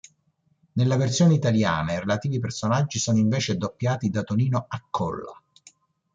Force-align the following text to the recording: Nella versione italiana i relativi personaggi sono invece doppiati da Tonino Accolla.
Nella 0.73 0.95
versione 0.97 1.35
italiana 1.35 1.93
i 1.93 1.99
relativi 1.99 2.39
personaggi 2.39 2.97
sono 2.97 3.19
invece 3.19 3.55
doppiati 3.55 4.09
da 4.09 4.23
Tonino 4.23 4.65
Accolla. 4.67 5.39